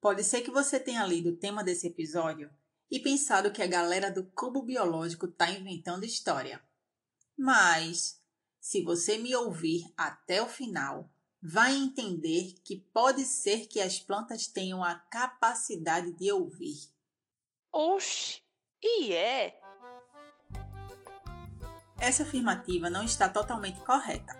Pode 0.00 0.24
ser 0.24 0.40
que 0.40 0.50
você 0.50 0.80
tenha 0.80 1.04
lido 1.04 1.30
o 1.30 1.36
tema 1.36 1.62
desse 1.62 1.86
episódio 1.86 2.50
e 2.90 2.98
pensado 2.98 3.52
que 3.52 3.62
a 3.62 3.66
galera 3.66 4.10
do 4.10 4.24
cubo 4.24 4.62
biológico 4.62 5.26
está 5.26 5.50
inventando 5.50 6.04
história. 6.04 6.62
Mas, 7.36 8.18
se 8.58 8.82
você 8.82 9.18
me 9.18 9.36
ouvir 9.36 9.92
até 9.96 10.42
o 10.42 10.48
final, 10.48 11.10
vai 11.42 11.74
entender 11.74 12.54
que 12.64 12.76
pode 12.76 13.24
ser 13.24 13.66
que 13.66 13.78
as 13.78 13.98
plantas 13.98 14.46
tenham 14.46 14.82
a 14.82 14.94
capacidade 14.94 16.12
de 16.12 16.32
ouvir. 16.32 16.78
Oxi, 17.70 18.42
e 18.82 19.12
é? 19.12 19.60
Essa 21.98 22.22
afirmativa 22.22 22.88
não 22.88 23.04
está 23.04 23.28
totalmente 23.28 23.80
correta, 23.80 24.34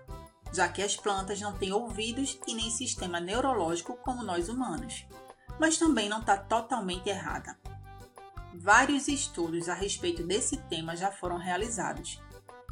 já 0.54 0.66
que 0.68 0.82
as 0.82 0.96
plantas 0.96 1.38
não 1.38 1.56
têm 1.58 1.70
ouvidos 1.70 2.38
e 2.46 2.54
nem 2.54 2.70
sistema 2.70 3.20
neurológico 3.20 3.95
como 3.98 4.22
nós 4.22 4.48
humanos. 4.48 5.04
Mas 5.61 5.77
também 5.77 6.08
não 6.08 6.20
está 6.20 6.38
totalmente 6.38 7.10
errada. 7.10 7.56
Vários 8.55 9.06
estudos 9.09 9.68
a 9.68 9.74
respeito 9.74 10.23
desse 10.23 10.56
tema 10.56 10.96
já 10.96 11.12
foram 11.12 11.37
realizados, 11.37 12.18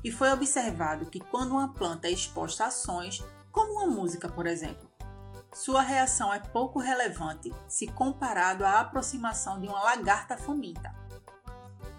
e 0.02 0.10
foi 0.10 0.32
observado 0.32 1.06
que 1.06 1.20
quando 1.20 1.52
uma 1.52 1.74
planta 1.74 2.08
é 2.08 2.10
exposta 2.10 2.64
a 2.64 2.70
sons, 2.70 3.22
como 3.52 3.74
uma 3.74 3.86
música, 3.86 4.28
por 4.28 4.46
exemplo, 4.46 4.88
sua 5.52 5.82
reação 5.82 6.32
é 6.32 6.38
pouco 6.38 6.78
relevante 6.78 7.52
se 7.66 7.86
comparado 7.88 8.64
à 8.64 8.80
aproximação 8.80 9.60
de 9.60 9.66
uma 9.66 9.82
lagarta 9.82 10.38
faminta. 10.38 10.94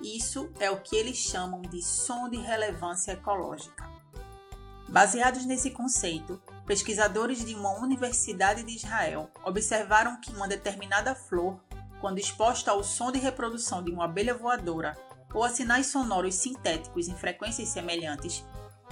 Isso 0.02 0.52
é 0.60 0.72
o 0.72 0.82
que 0.82 0.96
eles 0.96 1.18
chamam 1.18 1.62
de 1.62 1.84
som 1.84 2.30
de 2.30 2.38
relevância 2.38 3.12
ecológica. 3.12 3.88
Baseados 4.88 5.46
nesse 5.46 5.70
conceito, 5.70 6.42
pesquisadores 6.70 7.44
de 7.44 7.56
uma 7.56 7.80
universidade 7.80 8.62
de 8.62 8.76
Israel 8.76 9.32
observaram 9.44 10.22
que 10.22 10.32
uma 10.32 10.48
determinada 10.48 11.16
flor, 11.16 11.60
quando 12.00 12.20
exposta 12.20 12.70
ao 12.70 12.84
som 12.84 13.12
de 13.12 13.18
reprodução 13.18 13.84
de 13.84 13.90
uma 13.90 14.06
abelha 14.06 14.36
voadora 14.36 14.96
ou 15.34 15.44
a 15.44 15.50
sinais 15.50 15.88
sonoros 15.88 16.36
sintéticos 16.36 17.08
em 17.08 17.16
frequências 17.16 17.70
semelhantes, 17.70 18.46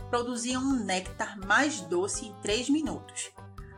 produziam 0.10 0.60
um 0.60 0.84
néctar 0.86 1.38
mais 1.46 1.80
doce 1.82 2.26
em 2.26 2.34
3 2.42 2.72
minutos, 2.72 3.32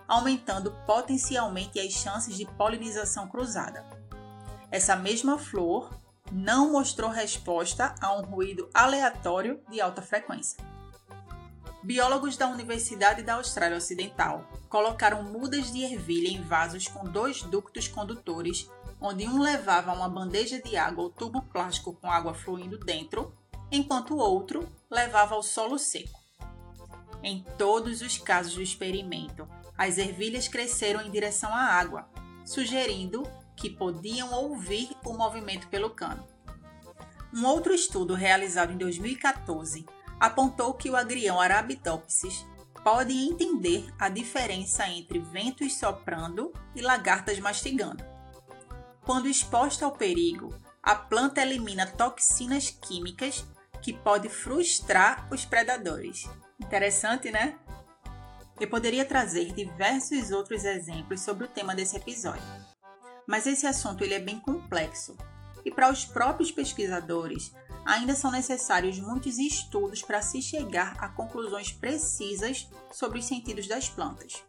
aumentando 0.08 0.72
potencialmente 0.86 1.78
as 1.78 1.92
chances 1.92 2.38
de 2.38 2.46
polinização 2.46 3.28
cruzada. 3.28 3.86
Essa 4.72 4.96
mesma 4.96 5.38
flor 5.38 5.94
não 6.32 6.72
mostrou 6.72 7.10
resposta 7.10 7.94
a 8.00 8.18
um 8.18 8.22
ruído 8.22 8.70
aleatório 8.74 9.62
de 9.70 9.82
alta 9.82 10.02
frequência. 10.02 10.58
Biólogos 11.82 12.36
da 12.36 12.48
Universidade 12.50 13.24
da 13.24 13.36
Austrália 13.36 13.78
Ocidental 13.78 14.46
colocaram 14.68 15.24
mudas 15.24 15.72
de 15.72 15.82
ervilha 15.82 16.28
em 16.28 16.42
vasos 16.42 16.90
com 16.90 17.06
dois 17.06 17.42
ductos 17.42 17.88
condutores, 17.88 18.70
onde 19.00 19.26
um 19.26 19.42
levava 19.42 19.94
uma 19.94 20.10
bandeja 20.10 20.62
de 20.62 20.76
água 20.76 21.06
ou 21.06 21.10
tubo 21.10 21.42
plástico 21.42 21.94
com 21.94 22.12
água 22.12 22.34
fluindo 22.34 22.78
dentro, 22.78 23.34
enquanto 23.72 24.14
o 24.14 24.18
outro 24.18 24.68
levava 24.92 25.36
ao 25.36 25.42
solo 25.42 25.80
seco. 25.80 26.20
Em 27.24 27.46
todos 27.58 28.02
os 28.02 28.18
casos 28.18 28.56
do 28.56 28.62
experimento, 28.62 29.48
as 29.78 29.98
ervilhas 29.98 30.50
cresceram 30.50 31.02
em 31.02 31.10
direção 31.10 31.54
à 31.54 31.62
água, 31.62 32.10
sugerindo 32.46 33.24
que 33.56 33.70
podiam 33.70 34.34
ouvir 34.34 34.90
o 35.06 35.14
movimento 35.14 35.68
pelo 35.70 35.90
cano. 35.90 36.28
Um 37.34 37.46
outro 37.46 37.74
estudo 37.74 38.16
realizado 38.16 38.74
em 38.74 38.78
2014 38.78 39.86
apontou 40.20 40.74
que 40.74 40.90
o 40.90 40.96
agrião 40.96 41.40
Arabidopsis 41.40 42.46
pode 42.84 43.14
entender 43.14 43.94
a 43.98 44.10
diferença 44.10 44.88
entre 44.88 45.20
ventos 45.20 45.76
soprando 45.76 46.54
e 46.76 46.82
lagartas 46.82 47.40
mastigando. 47.40 48.04
Quando 49.06 49.28
exposta 49.28 49.86
ao 49.86 49.92
perigo, 49.92 50.54
a 50.84 50.96
planta 50.96 51.42
elimina 51.42 51.86
toxinas 51.86 52.70
químicas 52.70 53.46
que 53.82 53.94
podem 53.94 54.30
frustrar 54.30 55.28
os 55.32 55.46
predadores. 55.46 56.30
Interessante, 56.60 57.32
né? 57.32 57.58
Eu 58.60 58.70
poderia 58.70 59.06
trazer 59.06 59.54
diversos 59.54 60.32
outros 60.32 60.66
exemplos 60.66 61.22
sobre 61.22 61.46
o 61.46 61.48
tema 61.48 61.74
desse 61.74 61.96
episódio, 61.96 62.44
mas 63.26 63.48
esse 63.48 63.66
assunto 63.66 64.04
ele 64.04 64.14
é 64.14 64.20
bem 64.20 64.40
complexo 64.40 65.16
e 65.64 65.72
para 65.72 65.92
os 65.92 66.06
próprios 66.06 66.52
pesquisadores 66.52 67.54
ainda 67.86 68.16
são 68.16 68.32
necessários 68.32 69.00
muitos 69.00 69.38
estudos 69.38 70.02
para 70.02 70.22
se 70.22 70.42
chegar 70.42 70.96
a 71.00 71.10
conclusões 71.10 71.72
precisas 71.72 72.70
sobre 72.92 73.20
os 73.20 73.26
sentidos 73.26 73.68
das 73.68 73.90
plantas. 73.90 74.44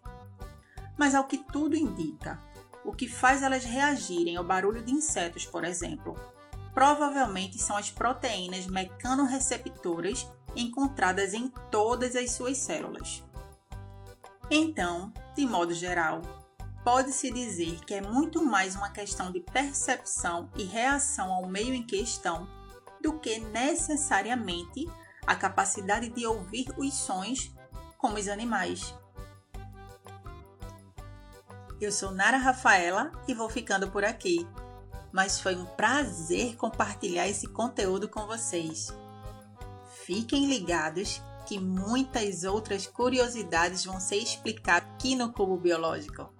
Mas 0.99 1.15
ao 1.15 1.25
que 1.25 1.39
tudo 1.39 1.77
indica, 1.77 2.39
o 2.85 2.93
que 2.93 3.09
faz 3.09 3.43
elas 3.43 3.65
reagirem 3.65 4.37
ao 4.37 4.45
barulho 4.45 4.83
de 4.83 4.93
insetos, 4.93 5.47
por 5.47 5.65
exemplo, 5.65 6.19
provavelmente 6.75 7.59
são 7.59 7.77
as 7.77 7.91
proteínas 7.91 8.67
mecanorreceptoras 8.67 10.27
encontradas 10.55 11.33
em 11.35 11.49
todas 11.71 12.17
as 12.17 12.33
suas 12.33 12.59
células. 12.59 13.23
Então, 14.51 15.13
de 15.37 15.47
modo 15.47 15.73
geral, 15.73 16.23
pode-se 16.85 17.31
dizer 17.31 17.81
que 17.85 17.95
é 17.95 18.01
muito 18.01 18.45
mais 18.45 18.75
uma 18.75 18.91
questão 18.91 19.31
de 19.31 19.41
percepção 19.41 20.51
e 20.57 20.65
reação 20.65 21.33
ao 21.33 21.47
meio 21.47 21.75
em 21.75 21.83
que 21.83 21.97
estão 21.97 22.49
do 23.01 23.19
que 23.19 23.39
necessariamente 23.39 24.89
a 25.27 25.35
capacidade 25.35 26.09
de 26.09 26.27
ouvir 26.27 26.67
os 26.77 26.95
sons 26.95 27.55
como 27.99 28.17
os 28.17 28.29
animais. 28.29 28.95
Eu 31.81 31.91
sou 31.91 32.11
Nara 32.11 32.37
Rafaela 32.37 33.11
e 33.27 33.33
vou 33.33 33.49
ficando 33.49 33.91
por 33.91 34.05
aqui. 34.05 34.47
Mas 35.13 35.41
foi 35.41 35.57
um 35.57 35.65
prazer 35.65 36.55
compartilhar 36.57 37.27
esse 37.27 37.49
conteúdo 37.49 38.09
com 38.09 38.27
vocês. 38.27 38.95
Fiquem 40.05 40.47
ligados 40.47 41.21
que 41.47 41.59
muitas 41.59 42.45
outras 42.45 42.87
curiosidades 42.87 43.85
vão 43.85 43.99
ser 43.99 44.17
explicadas 44.17 44.89
aqui 44.91 45.17
no 45.17 45.33
Cubo 45.33 45.57
Biológico. 45.57 46.40